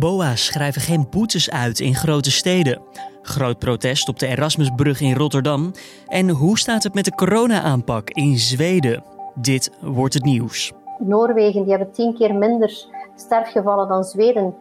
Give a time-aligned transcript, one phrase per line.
[0.00, 2.82] BOA's schrijven geen boetes uit in grote steden.
[3.22, 5.72] Groot protest op de Erasmusbrug in Rotterdam.
[6.06, 9.04] En hoe staat het met de corona-aanpak in Zweden?
[9.34, 10.72] Dit wordt het nieuws.
[10.98, 12.86] Noorwegen die hebben tien keer minder
[13.16, 14.54] sterfgevallen dan Zweden.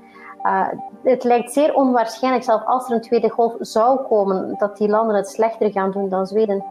[0.44, 0.68] Uh,
[1.04, 5.16] het lijkt zeer onwaarschijnlijk, zelfs als er een tweede golf zou komen, dat die landen
[5.16, 6.64] het slechter gaan doen dan Zweden.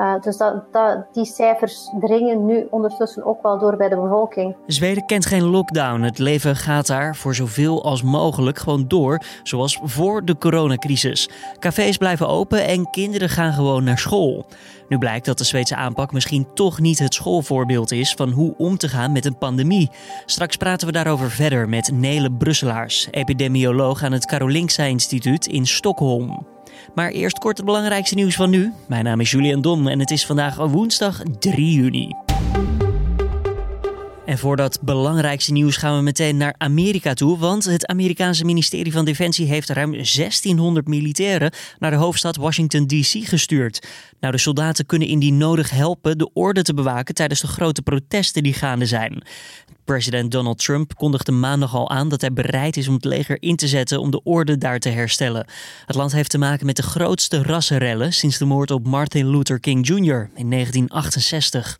[0.00, 0.54] Uh, dus dat,
[1.12, 4.56] die cijfers dringen nu ondertussen ook wel door bij de bevolking.
[4.66, 6.00] Zweden kent geen lockdown.
[6.00, 11.30] Het leven gaat daar voor zoveel als mogelijk gewoon door, zoals voor de coronacrisis.
[11.58, 14.46] Cafés blijven open en kinderen gaan gewoon naar school.
[14.88, 18.76] Nu blijkt dat de Zweedse aanpak misschien toch niet het schoolvoorbeeld is van hoe om
[18.76, 19.90] te gaan met een pandemie.
[20.26, 26.46] Straks praten we daarover verder met Nele Brusselaars, epidemioloog aan het Karolinska Instituut in Stockholm.
[26.94, 28.72] Maar eerst kort het belangrijkste nieuws van nu.
[28.88, 32.08] Mijn naam is Julian Dom en het is vandaag woensdag 3 juni.
[34.30, 37.38] En voor dat belangrijkste nieuws gaan we meteen naar Amerika toe.
[37.38, 43.28] Want het Amerikaanse ministerie van Defensie heeft ruim 1600 militairen naar de hoofdstad Washington DC
[43.28, 43.88] gestuurd.
[44.20, 48.42] Nou, de soldaten kunnen indien nodig helpen de orde te bewaken tijdens de grote protesten
[48.42, 49.22] die gaande zijn.
[49.84, 53.56] President Donald Trump kondigde maandag al aan dat hij bereid is om het leger in
[53.56, 55.46] te zetten om de orde daar te herstellen.
[55.86, 59.60] Het land heeft te maken met de grootste rassenrellen sinds de moord op Martin Luther
[59.60, 60.30] King Jr.
[60.34, 61.78] in 1968.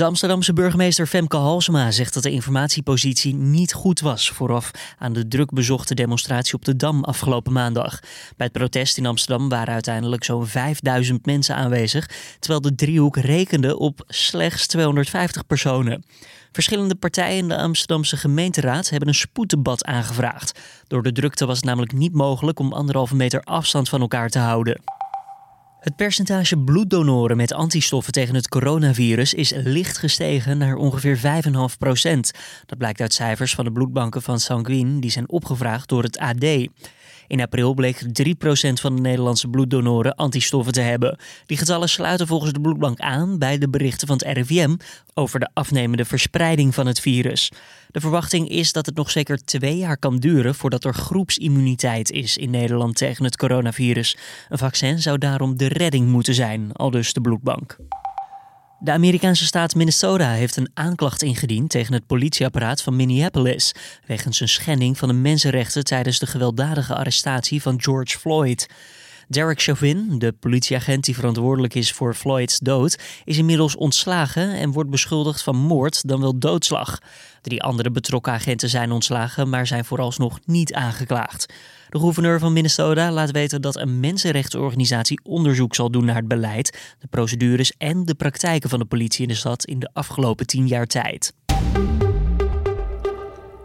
[0.00, 5.28] De Amsterdamse burgemeester Femke Halsema zegt dat de informatiepositie niet goed was vooraf aan de
[5.28, 8.00] druk bezochte demonstratie op de Dam afgelopen maandag.
[8.36, 13.78] Bij het protest in Amsterdam waren uiteindelijk zo'n 5000 mensen aanwezig, terwijl de driehoek rekende
[13.78, 16.04] op slechts 250 personen.
[16.52, 20.58] Verschillende partijen in de Amsterdamse gemeenteraad hebben een spoeddebat aangevraagd.
[20.86, 24.38] Door de drukte was het namelijk niet mogelijk om anderhalve meter afstand van elkaar te
[24.38, 24.99] houden.
[25.80, 31.22] Het percentage bloeddonoren met antistoffen tegen het coronavirus is licht gestegen naar ongeveer 5,5
[31.78, 32.30] procent.
[32.66, 36.44] Dat blijkt uit cijfers van de bloedbanken van Sanguine die zijn opgevraagd door het AD.
[37.26, 38.02] In april bleek 3%
[38.72, 41.18] van de Nederlandse bloeddonoren antistoffen te hebben.
[41.46, 44.76] Die getallen sluiten volgens de bloedbank aan bij de berichten van het RIVM
[45.14, 47.50] over de afnemende verspreiding van het virus.
[47.92, 52.36] De verwachting is dat het nog zeker twee jaar kan duren voordat er groepsimmuniteit is
[52.36, 54.16] in Nederland tegen het coronavirus.
[54.48, 57.76] Een vaccin zou daarom de redding moeten zijn, aldus de bloedbank.
[58.82, 63.74] De Amerikaanse staat Minnesota heeft een aanklacht ingediend tegen het politieapparaat van Minneapolis
[64.06, 68.66] wegens een schending van de mensenrechten tijdens de gewelddadige arrestatie van George Floyd.
[69.30, 74.90] Derek Chauvin, de politieagent die verantwoordelijk is voor Floyds dood, is inmiddels ontslagen en wordt
[74.90, 76.98] beschuldigd van moord dan wel doodslag.
[77.42, 81.52] Drie andere betrokken agenten zijn ontslagen, maar zijn vooralsnog niet aangeklaagd.
[81.88, 86.94] De gouverneur van Minnesota laat weten dat een mensenrechtenorganisatie onderzoek zal doen naar het beleid,
[86.98, 90.66] de procedures en de praktijken van de politie in de stad in de afgelopen tien
[90.66, 91.32] jaar tijd.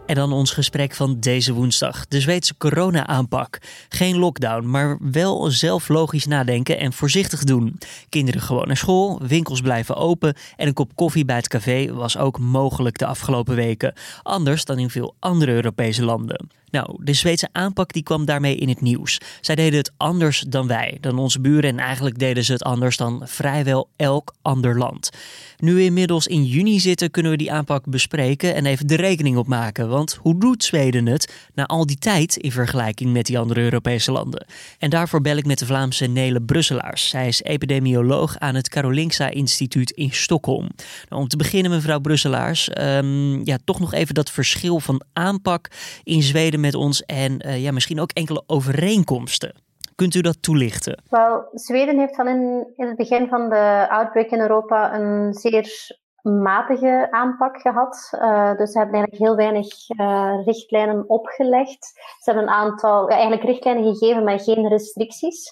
[0.06, 2.06] En dan ons gesprek van deze woensdag.
[2.06, 3.58] De Zweedse corona-aanpak.
[3.88, 7.78] Geen lockdown, maar wel zelf logisch nadenken en voorzichtig doen.
[8.08, 12.16] Kinderen gewoon naar school, winkels blijven open en een kop koffie bij het café was
[12.16, 13.94] ook mogelijk de afgelopen weken.
[14.22, 16.48] Anders dan in veel andere Europese landen.
[16.76, 19.20] Nou, de Zweedse aanpak die kwam daarmee in het nieuws.
[19.40, 22.96] Zij deden het anders dan wij, dan onze buren en eigenlijk deden ze het anders
[22.96, 25.10] dan vrijwel elk ander land.
[25.58, 29.36] Nu we inmiddels in juni zitten, kunnen we die aanpak bespreken en even de rekening
[29.36, 29.88] opmaken.
[29.88, 34.12] Want hoe doet Zweden het na al die tijd in vergelijking met die andere Europese
[34.12, 34.46] landen?
[34.78, 37.08] En daarvoor bel ik met de Vlaamse Nele Brusselaars.
[37.08, 40.68] Zij is epidemioloog aan het Karolinska Instituut in Stockholm.
[41.08, 45.70] Nou, om te beginnen, mevrouw Brusselaars, um, ja, toch nog even dat verschil van aanpak
[46.04, 49.54] in Zweden met ons en uh, ja, misschien ook enkele overeenkomsten.
[49.94, 51.02] Kunt u dat toelichten?
[51.10, 57.08] Wel, Zweden heeft van in, het begin van de outbreak in Europa een zeer matige
[57.10, 58.08] aanpak gehad.
[58.12, 59.66] Uh, dus ze hebben eigenlijk heel weinig
[60.00, 61.84] uh, richtlijnen opgelegd.
[62.20, 65.42] Ze hebben een aantal, ja, eigenlijk richtlijnen gegeven, maar geen restricties.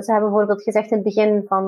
[0.00, 1.64] Ze hebben bijvoorbeeld gezegd in het begin van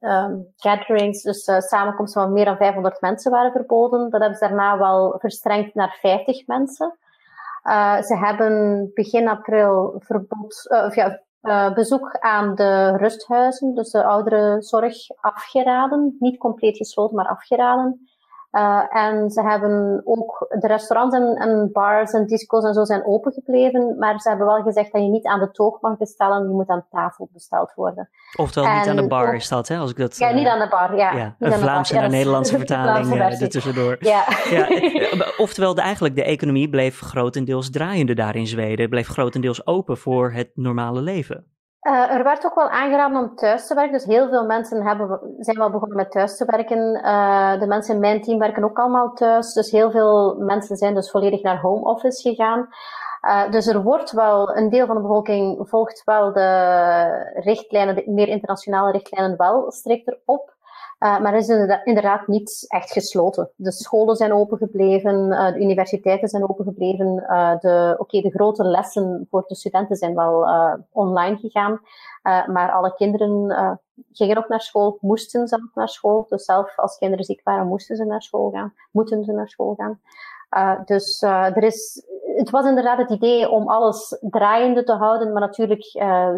[0.00, 4.10] um, gatherings, dus samenkomsten van meer dan 500 mensen waren verboden.
[4.10, 6.98] Dat hebben ze daarna wel verstrengd naar 50 mensen.
[7.68, 13.90] Uh, ze hebben begin april verbod, uh, of ja, uh, bezoek aan de rusthuizen, dus
[13.90, 16.16] de ouderenzorg, afgeraden.
[16.18, 18.08] Niet compleet gesloten, maar afgeraden.
[18.52, 23.06] Uh, en ze hebben ook, de restaurants en, en, bars en disco's en zo zijn
[23.06, 26.48] open gebleven, maar ze hebben wel gezegd dat je niet aan de toog mag bestellen,
[26.48, 28.08] je moet aan tafel besteld worden.
[28.36, 29.76] Oftewel niet aan de bar is dat, hè?
[29.76, 31.12] Als ik dat, ja, niet aan de bar, ja.
[31.12, 33.96] ja een Vlaamse en een Nederlandse vertaling uh, ertussendoor.
[34.00, 34.24] Ja.
[34.50, 34.68] ja.
[35.36, 40.32] Oftewel, de, eigenlijk de economie bleef grotendeels draaiende daar in Zweden, bleef grotendeels open voor
[40.32, 41.46] het normale leven.
[41.82, 43.92] Uh, er werd ook wel aangeraden om thuis te werken.
[43.92, 47.00] Dus heel veel mensen hebben, zijn wel begonnen met thuis te werken.
[47.04, 49.52] Uh, de mensen in mijn team werken ook allemaal thuis.
[49.52, 52.68] Dus heel veel mensen zijn dus volledig naar home office gegaan.
[53.28, 58.10] Uh, dus er wordt wel, een deel van de bevolking volgt wel de richtlijnen, de
[58.10, 60.56] meer internationale richtlijnen wel strikter op.
[60.98, 61.48] Uh, maar is
[61.84, 63.50] inderdaad niet echt gesloten.
[63.56, 67.24] De scholen zijn opengebleven, uh, de universiteiten zijn opengebleven.
[67.28, 70.48] Uh, de, Oké, de grote lessen voor de studenten zijn wel
[70.92, 71.80] online gegaan.
[72.22, 73.80] maar alle kinderen
[74.12, 76.26] gingen ook naar school, moesten zelf naar school.
[76.28, 79.76] Dus zelf als kinderen ziek waren, moesten ze naar school gaan, moeten ze naar school
[79.76, 80.00] gaan.
[80.84, 82.06] dus er is,
[82.36, 85.32] het was inderdaad het idee om alles draaiende te houden.
[85.32, 85.84] Maar natuurlijk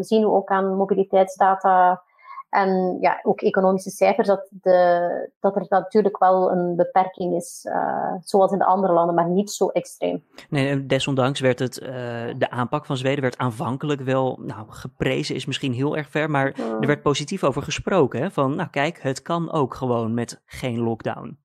[0.01, 2.03] zien we ook aan mobiliteitsdata
[2.51, 8.13] en ja, ook economische cijfers, dat, de, dat er natuurlijk wel een beperking is, uh,
[8.21, 10.25] zoals in de andere landen, maar niet zo extreem.
[10.49, 11.89] Nee, desondanks werd het, uh,
[12.37, 16.53] de aanpak van Zweden werd aanvankelijk wel, nou, geprezen is misschien heel erg ver, maar
[16.81, 18.23] er werd positief over gesproken.
[18.23, 18.31] Hè?
[18.31, 21.39] Van, nou kijk, het kan ook gewoon met geen lockdown.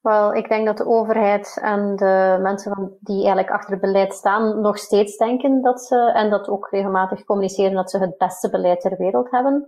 [0.00, 4.60] Wel, ik denk dat de overheid en de mensen die eigenlijk achter het beleid staan
[4.60, 8.80] nog steeds denken dat ze, en dat ook regelmatig communiceren, dat ze het beste beleid
[8.80, 9.64] ter wereld hebben.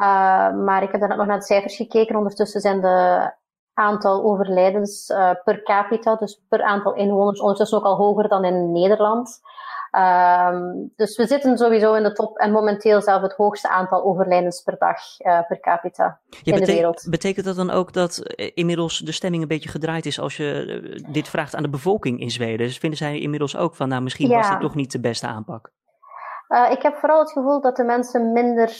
[0.00, 2.16] Uh, maar ik heb daarnet nog naar de cijfers gekeken.
[2.16, 3.30] Ondertussen zijn de
[3.74, 8.72] aantal overlijdens uh, per capita, dus per aantal inwoners, ondertussen ook al hoger dan in
[8.72, 9.40] Nederland.
[9.92, 10.60] Uh,
[10.96, 14.78] dus we zitten sowieso in de top en momenteel zelf het hoogste aantal overlijdens per
[14.78, 17.06] dag uh, per capita ja, in de wereld.
[17.10, 21.28] Betekent dat dan ook dat inmiddels de stemming een beetje gedraaid is als je dit
[21.28, 22.66] vraagt aan de bevolking in Zweden?
[22.66, 24.36] Dus vinden zij inmiddels ook van, nou misschien ja.
[24.36, 25.72] was dit toch niet de beste aanpak?
[26.48, 28.70] Uh, ik heb vooral het gevoel dat de mensen minder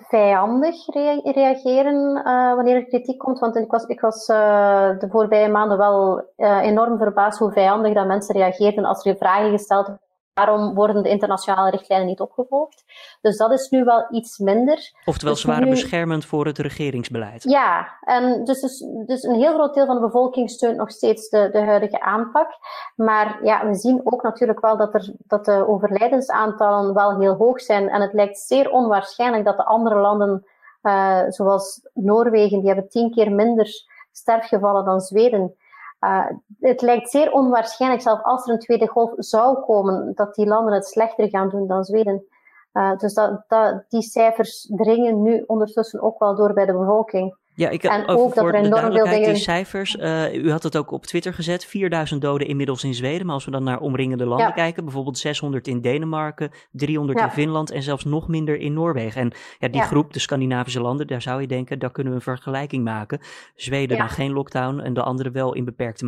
[0.00, 0.86] vijandig
[1.22, 3.38] reageren uh, wanneer er kritiek komt.
[3.38, 7.94] Want ik was, ik was uh, de voorbije maanden wel uh, enorm verbaasd hoe vijandig
[7.94, 9.96] dat mensen reageerden als er vragen gesteld
[10.34, 12.84] waarom worden de internationale richtlijnen niet opgevolgd.
[13.20, 14.92] Dus dat is nu wel iets minder.
[15.04, 17.42] Oftewel, dus ze waren beschermend voor het regeringsbeleid.
[17.42, 21.28] Ja, en dus, dus, dus een heel groot deel van de bevolking steunt nog steeds
[21.28, 22.48] de, de huidige aanpak.
[22.96, 27.60] Maar ja, we zien ook natuurlijk wel dat, er, dat de overlijdensaantallen wel heel hoog
[27.60, 27.88] zijn.
[27.88, 30.46] En het lijkt zeer onwaarschijnlijk dat de andere landen,
[30.82, 33.68] uh, zoals Noorwegen, die hebben tien keer minder
[34.12, 35.54] sterfgevallen dan Zweden.
[36.04, 36.26] Uh,
[36.60, 40.74] het lijkt zeer onwaarschijnlijk, zelfs als er een tweede golf zou komen, dat die landen
[40.74, 42.26] het slechter gaan doen dan Zweden.
[42.72, 47.36] Uh, dus dat, dat, die cijfers dringen nu ondertussen ook wel door bij de bevolking.
[47.54, 49.32] Ja, ik, en ook dat er enorm veel dingen...
[49.32, 53.26] die cijfers, uh, u had het ook op Twitter gezet, 4000 doden inmiddels in Zweden.
[53.26, 57.70] Maar als we dan naar omringende landen kijken, bijvoorbeeld 600 in Denemarken, 300 in Finland
[57.70, 59.20] en zelfs nog minder in Noorwegen.
[59.20, 62.24] En ja, die groep, de Scandinavische landen, daar zou je denken, daar kunnen we een
[62.24, 63.20] vergelijking maken.
[63.54, 66.06] Zweden dan geen lockdown en de andere wel in beperkte,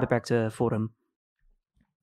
[0.00, 0.90] beperkte vorm.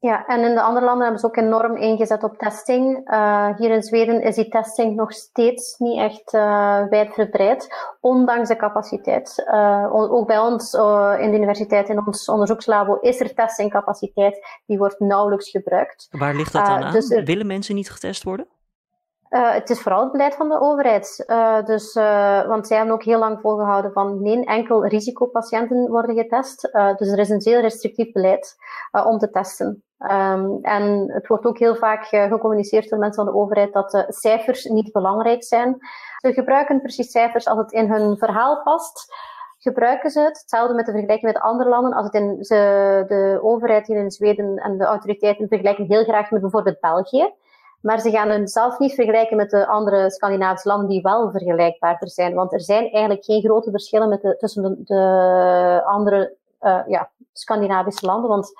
[0.01, 3.11] Ja, en in de andere landen hebben ze ook enorm ingezet op testing.
[3.11, 7.67] Uh, hier in Zweden is die testing nog steeds niet echt uh, wijdverbreid,
[7.99, 9.43] ondanks de capaciteit.
[9.53, 10.73] Uh, ook bij ons
[11.19, 14.61] in de universiteit, in ons onderzoekslabo, is er testingcapaciteit.
[14.65, 16.07] Die wordt nauwelijks gebruikt.
[16.11, 16.91] Waar ligt dat dan aan?
[16.91, 18.47] Dus Willen mensen niet getest worden?
[19.29, 21.23] Uh, het is vooral het beleid van de overheid.
[21.27, 26.15] Uh, dus, uh, want zij hebben ook heel lang volgehouden van nee, enkel risicopatiënten worden
[26.15, 26.61] getest.
[26.97, 28.55] dus er is een zeer restrictief beleid
[28.91, 29.83] om te testen.
[29.99, 34.05] Um, en het wordt ook heel vaak gecommuniceerd door mensen van de overheid dat de
[34.07, 35.77] cijfers niet belangrijk zijn.
[36.17, 39.13] Ze gebruiken precies cijfers als het in hun verhaal past.
[39.57, 40.39] Gebruiken ze het.
[40.39, 41.93] Hetzelfde met de vergelijking met andere landen.
[41.93, 42.55] Als het in ze,
[43.07, 47.33] de overheid hier in Zweden en de autoriteiten vergelijken heel graag met bijvoorbeeld België.
[47.81, 52.09] Maar ze gaan het zelf niet vergelijken met de andere Scandinavische landen die wel vergelijkbaarder
[52.09, 52.33] zijn.
[52.33, 57.09] Want er zijn eigenlijk geen grote verschillen met de, tussen de, de andere uh, ja,
[57.33, 58.29] Scandinavische landen.
[58.29, 58.51] Want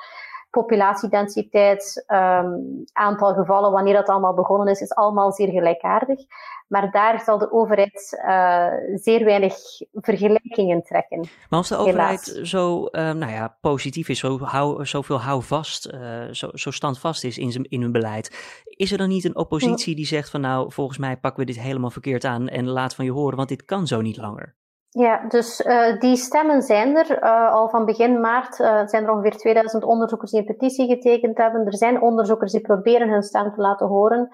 [0.50, 6.20] populatiedensiteit, um, aantal gevallen, wanneer dat allemaal begonnen is, is allemaal zeer gelijkaardig.
[6.68, 9.54] Maar daar zal de overheid uh, zeer weinig
[9.94, 11.20] vergelijkingen trekken.
[11.20, 16.24] Maar als de overheid zo uh, nou ja, positief is, zo hou, zoveel houvast, uh,
[16.32, 20.06] zo, zo standvast is in, in hun beleid, is er dan niet een oppositie die
[20.06, 23.12] zegt van nou, volgens mij pakken we dit helemaal verkeerd aan en laat van je
[23.12, 24.58] horen, want dit kan zo niet langer?
[24.92, 27.24] Ja, dus uh, die stemmen zijn er.
[27.24, 31.38] Uh, al van begin maart uh, zijn er ongeveer 2000 onderzoekers die een petitie getekend
[31.38, 31.66] hebben.
[31.66, 34.30] Er zijn onderzoekers die proberen hun stem te laten horen.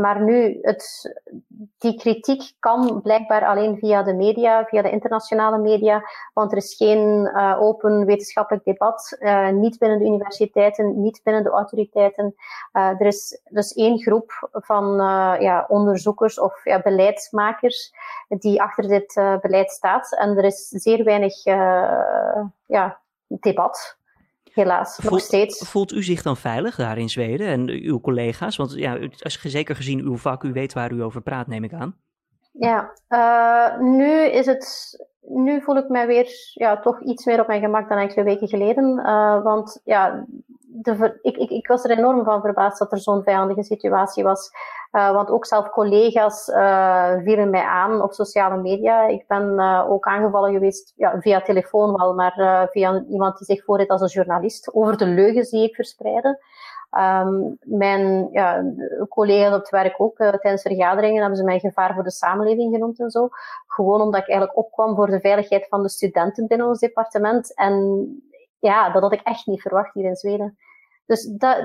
[0.00, 1.14] maar nu, het,
[1.78, 6.74] die kritiek kan blijkbaar alleen via de media, via de internationale media, want er is
[6.76, 9.18] geen open wetenschappelijk debat.
[9.52, 12.34] niet binnen de universiteiten, niet binnen de autoriteiten.
[12.72, 14.84] er is dus één groep van
[15.40, 17.94] ja, onderzoekers of ja, beleidsmakers
[18.28, 20.16] die achter dit beleid staat.
[20.18, 23.96] En er is zeer weinig uh, ja, debat.
[24.52, 25.68] helaas, nog steeds.
[25.68, 28.56] Voelt u zich dan veilig daar in Zweden en uw collega's?
[28.56, 31.72] Want ja, als, zeker gezien uw vak, u weet waar u over praat, neem ik
[31.72, 31.96] aan.
[32.52, 34.96] Ja, uh, nu is het.
[35.26, 38.48] Nu voel ik mij weer ja, toch iets meer op mijn gemak dan twee weken
[38.48, 38.98] geleden.
[38.98, 40.24] Uh, want ja,
[40.58, 44.50] de, ik, ik, ik was er enorm van verbaasd dat er zo'n vijandige situatie was.
[44.92, 49.06] Uh, want ook zelf collega's uh, vielen mij aan op sociale media.
[49.06, 53.88] Ik ben ook aangevallen geweest, ja, via telefoon wel, maar via iemand die zich voordeed
[53.88, 56.38] als een journalist, over de leugens die ik verspreidde.
[56.98, 58.64] Um, mijn ja,
[59.08, 63.00] collega's op het werk ook, tijdens vergaderingen hebben ze mij gevaar voor de samenleving genoemd
[63.00, 63.28] en zo.
[63.66, 67.54] Gewoon omdat ik eigenlijk opkwam voor de veiligheid van de studenten binnen ons departement.
[67.54, 68.06] En
[68.58, 70.56] ja, dat had ik echt niet verwacht hier in Zweden.
[71.06, 71.56] Dus, dat,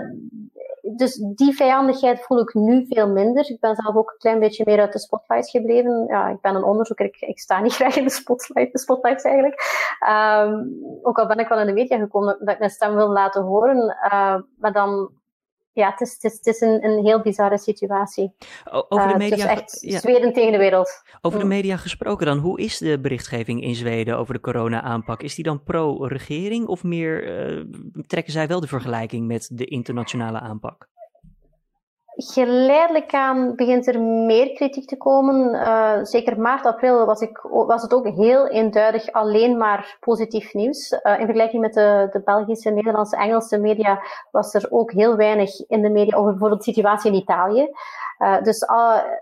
[0.82, 3.50] dus die vijandigheid voel ik nu veel minder.
[3.50, 6.06] Ik ben zelf ook een klein beetje meer uit de spotlights gebleven.
[6.08, 9.62] Ja, ik ben een onderzoeker, ik, sta niet graag in de, spotlight, de spotlights eigenlijk.
[10.10, 13.10] Um, ook al ben ik wel in de media gekomen dat ik mijn stem wil
[13.10, 13.98] laten horen.
[14.12, 15.10] Uh, maar dan
[15.80, 18.32] ja, het is, het is, het is een, een, heel bizarre situatie.
[18.90, 20.00] Over de media, uh, echt ja.
[20.00, 20.90] Zweden tegen de wereld.
[21.22, 21.52] Over de mm.
[21.52, 25.22] media gesproken dan, hoe is de berichtgeving in Zweden over de corona-aanpak?
[25.22, 27.64] Is die dan pro-regering of meer uh,
[28.08, 30.90] trekken zij wel de vergelijking met de internationale aanpak?
[32.22, 35.54] Geleidelijk aan begint er meer kritiek te komen.
[35.54, 40.92] Uh, zeker maart, april was, ik, was het ook heel eenduidig alleen maar positief nieuws.
[40.92, 45.68] Uh, in vergelijking met de, de Belgische, Nederlandse, Engelse media was er ook heel weinig
[45.68, 47.70] in de media over bijvoorbeeld de situatie in Italië.
[48.20, 48.70] Uh, dus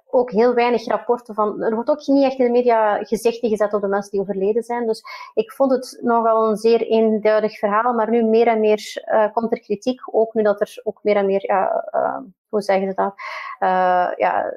[0.09, 1.63] ook heel weinig rapporten van.
[1.63, 4.63] Er wordt ook niet echt in de media gezichten gezet op de mensen die overleden
[4.63, 4.87] zijn.
[4.87, 7.93] Dus ik vond het nogal een zeer eenduidig verhaal.
[7.93, 10.01] Maar nu meer en meer komt er kritiek.
[10.15, 11.45] Ook nu dat er ook meer en meer
[12.49, 13.13] hoe zeggen ze dat?
[13.59, 14.53] Uh, ja,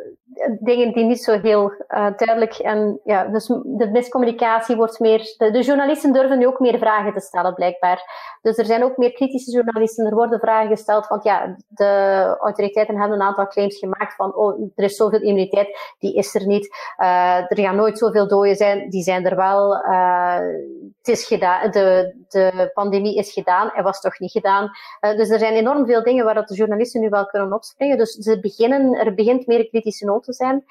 [0.61, 5.35] dingen die niet zo heel uh, duidelijk en ja, dus de miscommunicatie wordt meer.
[5.37, 8.02] De, journalisten durven nu ook meer vragen te stellen, blijkbaar.
[8.42, 10.06] Dus er zijn ook meer kritische journalisten.
[10.06, 14.70] Er worden vragen gesteld, want ja, de autoriteiten hebben een aantal claims gemaakt van, oh,
[14.75, 16.76] er is zoveel immuniteit, die is er niet.
[16.99, 19.75] Uh, er gaan nooit zoveel doden zijn, die zijn er wel.
[20.99, 24.70] het is gedaan, de, de pandemie is gedaan, en was toch niet gedaan.
[25.00, 27.79] dus er zijn enorm veel dingen waar dat de journalisten nu wel kunnen opspelen.
[27.88, 30.64] Dus ze beginnen, er begint meer kritische noot te zijn.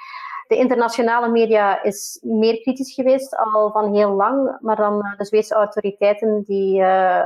[0.47, 4.57] De internationale media is meer kritisch geweest, al van heel lang.
[4.61, 7.25] Maar dan eh, de Zweedse autoriteiten die, uh,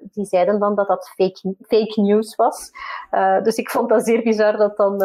[0.00, 2.70] die zeiden dan dat dat fake, fake news was.
[3.10, 4.98] Uh, dus ik vond dat zeer bizar dat dan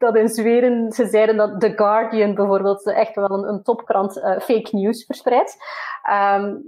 [0.00, 4.38] dat in Zweden, ze zeiden dat The Guardian bijvoorbeeld echt wel een, een topkrant uh,
[4.38, 5.56] fake news verspreidt.
[6.34, 6.62] Um,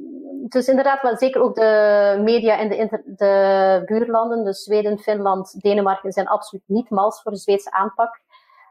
[0.48, 6.12] dus inderdaad, maar zeker ook de media in de, de buurlanden, dus Zweden, Finland, Denemarken,
[6.12, 8.20] zijn absoluut niet mals voor de Zweedse aanpak.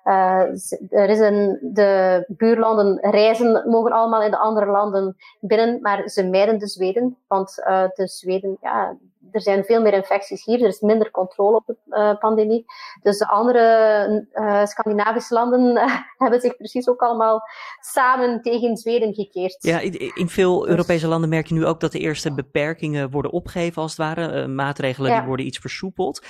[0.04, 0.44] Uh,
[0.90, 6.28] er is een, de buurlanden reizen, mogen allemaal in de andere landen binnen, maar ze
[6.28, 8.96] mijden de Zweden, want uh, de Zweden, ja,
[9.32, 12.66] er zijn veel meer infecties hier, er is minder controle op de uh, pandemie.
[13.02, 17.42] Dus de andere uh, Scandinavische landen uh, hebben zich precies ook allemaal
[17.80, 19.58] samen tegen Zweden gekeerd.
[19.60, 23.32] Ja, in, veel dus- Europese landen merk je nu ook dat de eerste beperkingen worden
[23.32, 24.48] opgegeven, als het ware.
[24.48, 26.26] maatregelen die worden iets versoepeld.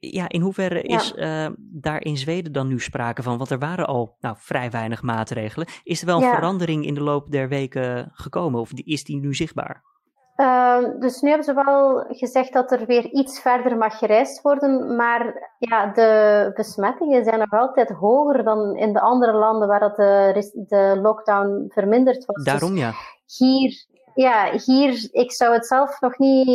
[0.00, 1.52] Ja, in hoeverre is ja.
[1.58, 3.38] daar in Zweden dan nu sprake van?
[3.38, 5.68] Want er waren al nou, vrij weinig maatregelen.
[5.82, 6.34] Is er wel een ja.
[6.34, 9.93] verandering in de loop der weken gekomen of is die nu zichtbaar?
[10.36, 14.96] Uh, dus nu hebben ze wel gezegd dat er weer iets verder mag gereisd worden,
[14.96, 19.96] maar ja, de besmettingen zijn nog altijd hoger dan in de andere landen waar dat
[19.96, 22.36] de, de lockdown verminderd was.
[22.36, 22.92] Dus Daarom ja.
[23.26, 26.48] hier, ja, hier, ik zou het zelf nog niet,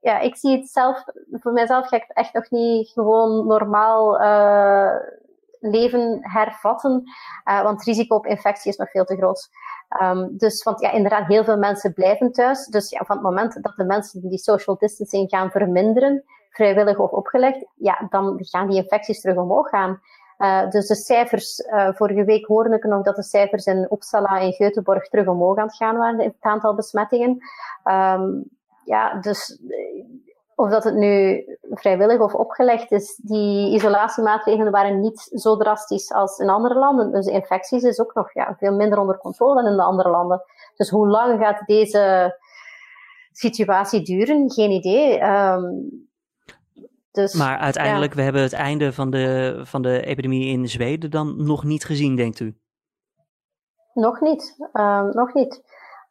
[0.00, 4.20] ja, ik zie het zelf, voor mijzelf ga ik het echt nog niet gewoon normaal
[4.20, 4.96] uh,
[5.62, 7.02] leven hervatten,
[7.48, 9.48] uh, want het risico op infectie is nog veel te groot.
[10.02, 12.66] Um, dus, want ja, inderdaad, heel veel mensen blijven thuis.
[12.66, 17.10] Dus ja, van het moment dat de mensen die social distancing gaan verminderen, vrijwillig of
[17.10, 20.00] opgelegd, ja, dan gaan die infecties terug omhoog gaan.
[20.38, 24.40] Uh, dus de cijfers, uh, vorige week hoorde ik nog dat de cijfers in Uppsala
[24.40, 27.30] en Göteborg terug omhoog aan gaan waren, het aantal besmettingen.
[27.84, 28.44] Um,
[28.84, 29.58] ja, dus
[30.62, 36.38] of dat het nu vrijwillig of opgelegd is, die isolatiemaatregelen waren niet zo drastisch als
[36.38, 37.12] in andere landen.
[37.12, 40.10] Dus de infecties is ook nog ja, veel minder onder controle dan in de andere
[40.10, 40.42] landen.
[40.76, 42.34] Dus hoe lang gaat deze
[43.32, 44.50] situatie duren?
[44.50, 45.22] Geen idee.
[45.22, 45.90] Um,
[47.12, 48.16] dus, maar uiteindelijk, ja.
[48.16, 52.16] we hebben het einde van de, van de epidemie in Zweden dan nog niet gezien,
[52.16, 52.56] denkt u?
[53.94, 55.62] Nog niet, um, nog niet.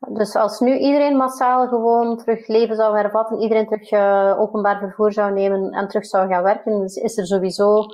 [0.09, 5.13] Dus als nu iedereen massaal gewoon terug leven zou hervatten, iedereen terug uh, openbaar vervoer
[5.13, 7.85] zou nemen en terug zou gaan werken, is er sowieso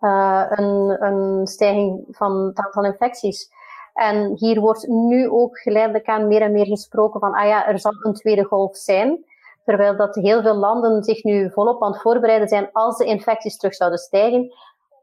[0.00, 3.50] uh, een, een stijging van het aantal infecties.
[3.94, 7.78] En hier wordt nu ook geleidelijk aan meer en meer gesproken van, ah ja, er
[7.78, 9.24] zal een tweede golf zijn.
[9.64, 13.56] Terwijl dat heel veel landen zich nu volop aan het voorbereiden zijn als de infecties
[13.56, 14.52] terug zouden stijgen,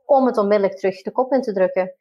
[0.06, 1.94] om het onmiddellijk terug de kop in te drukken.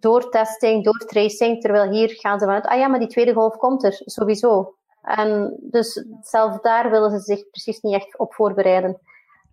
[0.00, 3.56] Door testing, door tracing, terwijl hier gaan ze vanuit, ah ja, maar die tweede golf
[3.56, 4.74] komt er, sowieso.
[5.02, 8.98] En dus zelfs daar willen ze zich precies niet echt op voorbereiden.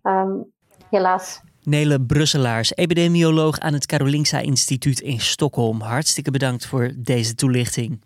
[0.02, 0.52] Um,
[0.90, 1.40] helaas.
[1.62, 5.80] Nele Brusselaars, epidemioloog aan het Karolinska Instituut in Stockholm.
[5.80, 8.00] Hartstikke bedankt voor deze toelichting.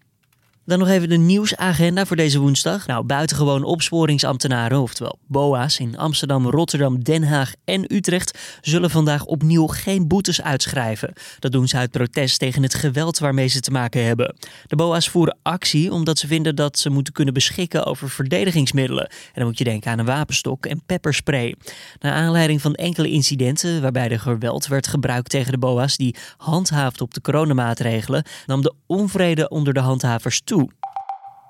[0.66, 2.86] Dan nog even de nieuwsagenda voor deze woensdag.
[2.86, 9.66] Nou, buitengewoon opsporingsambtenaren, oftewel BOA's, in Amsterdam, Rotterdam, Den Haag en Utrecht zullen vandaag opnieuw
[9.66, 11.12] geen boetes uitschrijven.
[11.38, 14.36] Dat doen ze uit protest tegen het geweld waarmee ze te maken hebben.
[14.66, 19.06] De BOA's voeren actie omdat ze vinden dat ze moeten kunnen beschikken over verdedigingsmiddelen.
[19.08, 21.54] En dan moet je denken aan een wapenstok en pepperspray.
[21.98, 27.02] Naar aanleiding van enkele incidenten waarbij er geweld werd gebruikt tegen de BOA's die handhaafden
[27.02, 30.54] op de coronamaatregelen, nam de onvrede onder de handhavers toe.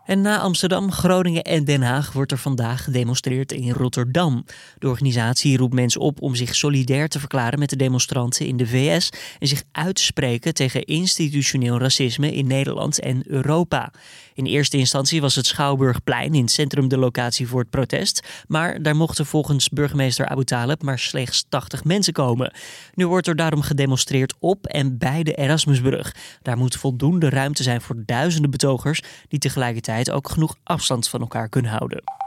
[0.06, 4.44] En na Amsterdam, Groningen en Den Haag wordt er vandaag gedemonstreerd in Rotterdam.
[4.78, 8.66] De organisatie roept mensen op om zich solidair te verklaren met de demonstranten in de
[8.66, 13.92] VS en zich uit te spreken tegen institutioneel racisme in Nederland en Europa.
[14.36, 18.82] In eerste instantie was het Schouwburgplein in het centrum de locatie voor het protest, maar
[18.82, 22.52] daar mochten volgens burgemeester Abu Talib maar slechts 80 mensen komen.
[22.94, 26.14] Nu wordt er daarom gedemonstreerd op en bij de Erasmusbrug.
[26.42, 31.48] Daar moet voldoende ruimte zijn voor duizenden betogers die tegelijkertijd ook genoeg afstand van elkaar
[31.48, 32.25] kunnen houden.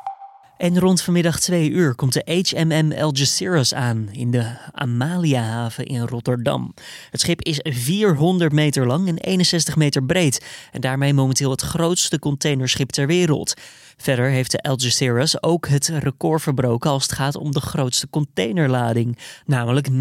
[0.59, 6.73] En rond vanmiddag 2 uur komt de HMM Algeciras aan in de Amaliahaven in Rotterdam.
[7.09, 12.19] Het schip is 400 meter lang en 61 meter breed en daarmee momenteel het grootste
[12.19, 13.53] containerschip ter wereld.
[14.01, 19.17] Verder heeft de Algeciras ook het record verbroken als het gaat om de grootste containerlading,
[19.45, 19.95] namelijk 19.621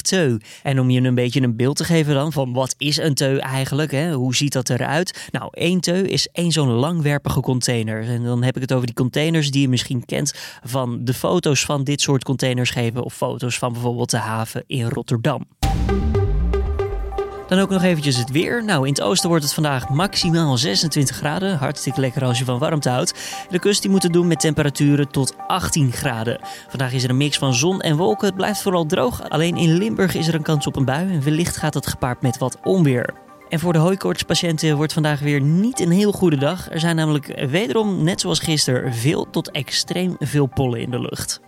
[0.00, 0.38] teu.
[0.62, 3.36] En om je een beetje een beeld te geven dan van wat is een teu
[3.36, 4.12] eigenlijk, hè?
[4.12, 5.28] hoe ziet dat eruit?
[5.30, 8.02] Nou, één teu is één zo'n langwerpige container.
[8.08, 11.64] En dan heb ik het over die containers die je misschien kent van de foto's
[11.64, 15.46] van dit soort containers geven of foto's van bijvoorbeeld de haven in Rotterdam.
[17.48, 18.64] Dan ook nog eventjes het weer.
[18.64, 21.58] Nou, in het oosten wordt het vandaag maximaal 26 graden.
[21.58, 23.14] Hartstikke lekker als je van warmte houdt.
[23.50, 26.40] De kust die moet het doen met temperaturen tot 18 graden.
[26.68, 28.26] Vandaag is er een mix van zon en wolken.
[28.26, 29.28] Het blijft vooral droog.
[29.28, 31.12] Alleen in Limburg is er een kans op een bui.
[31.12, 33.14] En wellicht gaat het gepaard met wat onweer.
[33.48, 36.70] En voor de hooikoortspatiënten wordt vandaag weer niet een heel goede dag.
[36.70, 41.40] Er zijn namelijk wederom, net zoals gisteren, veel tot extreem veel pollen in de lucht.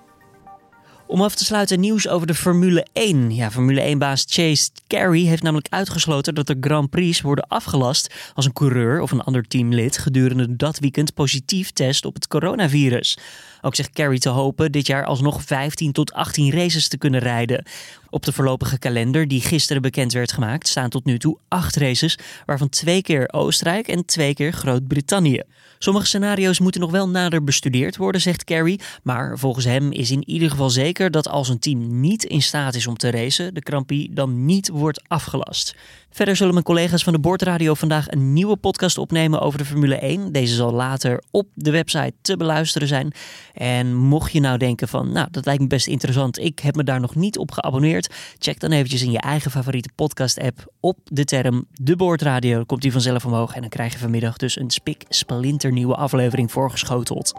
[1.08, 3.34] Om af te sluiten nieuws over de Formule 1.
[3.34, 8.44] Ja, Formule 1-baas Chase Carey heeft namelijk uitgesloten dat de Grand Prix worden afgelast als
[8.44, 13.18] een coureur of een ander teamlid gedurende dat weekend positief test op het coronavirus.
[13.66, 17.64] Ook zegt Carey te hopen dit jaar alsnog 15 tot 18 races te kunnen rijden.
[18.11, 22.18] Op de voorlopige kalender die gisteren bekend werd gemaakt staan tot nu toe acht races,
[22.44, 25.42] waarvan twee keer Oostenrijk en twee keer Groot-Brittannië.
[25.79, 28.81] Sommige scenario's moeten nog wel nader bestudeerd worden, zegt Carey.
[29.02, 32.74] Maar volgens hem is in ieder geval zeker dat als een team niet in staat
[32.74, 35.74] is om te racen, de Grand dan niet wordt afgelast.
[36.11, 39.94] Verder zullen mijn collega's van de Bordradio vandaag een nieuwe podcast opnemen over de Formule
[39.94, 40.33] 1.
[40.33, 43.12] Deze zal later op de website te beluisteren zijn.
[43.56, 46.38] En mocht je nou denken van, nou, dat lijkt me best interessant.
[46.38, 48.14] Ik heb me daar nog niet op geabonneerd.
[48.38, 52.56] Check dan eventjes in je eigen favoriete podcast app op de term De Bordradio.
[52.56, 56.52] Dan komt die vanzelf omhoog en dan krijg je vanmiddag dus een spik splinternieuwe aflevering
[56.52, 57.32] voorgeschoteld.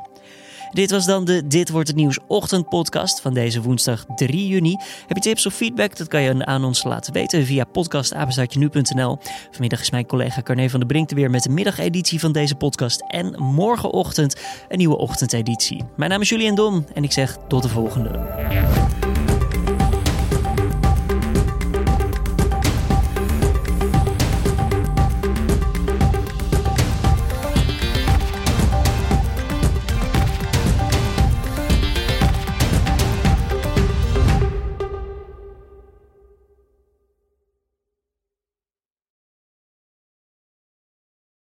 [0.71, 4.77] Dit was dan de Dit wordt het nieuws ochtendpodcast van deze woensdag 3 juni.
[5.07, 5.97] Heb je tips of feedback?
[5.97, 9.17] Dat kan je aan ons laten weten via podcastapenstaartje.nu.nl.
[9.51, 13.03] Vanmiddag is mijn collega Carne van der Brink weer met de middageditie van deze podcast
[13.07, 14.35] en morgenochtend
[14.69, 15.83] een nieuwe ochtendeditie.
[15.95, 19.06] Mijn naam is Julian Dom en ik zeg tot de volgende.